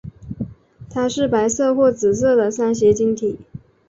[0.89, 3.37] 它是白色或紫色的三斜晶体。